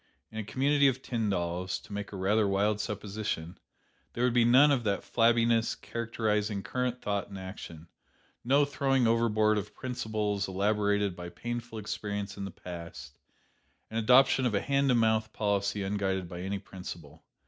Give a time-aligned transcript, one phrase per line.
[0.31, 3.59] In a community of Tyndalls (to make a rather wild supposition),
[4.13, 7.87] there would be none of that flabbiness characterizing current thought and action
[8.43, 13.19] no throwing overboard of principles elaborated by painful experience in the past,
[13.91, 17.23] and adoption of a hand to mouth policy unguided by any principle.